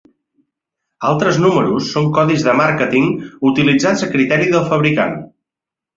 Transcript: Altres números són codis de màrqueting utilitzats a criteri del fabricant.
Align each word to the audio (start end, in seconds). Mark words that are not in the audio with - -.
Altres 1.09 1.37
números 1.43 1.91
són 1.97 2.09
codis 2.17 2.45
de 2.47 2.55
màrqueting 2.61 3.11
utilitzats 3.53 4.07
a 4.09 4.11
criteri 4.15 4.53
del 4.57 4.69
fabricant. 4.73 5.19